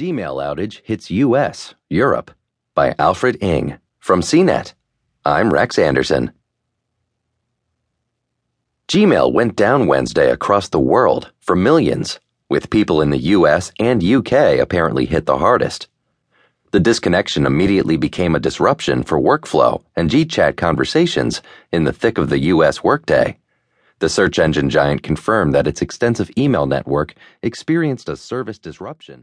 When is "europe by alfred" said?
1.90-3.36